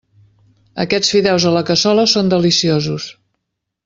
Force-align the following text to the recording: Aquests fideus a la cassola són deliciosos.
Aquests 0.85 1.11
fideus 1.15 1.45
a 1.49 1.53
la 1.57 1.63
cassola 1.67 2.05
són 2.15 2.33
deliciosos. 2.35 3.07